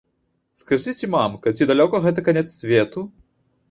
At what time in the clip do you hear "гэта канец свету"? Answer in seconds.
2.09-3.11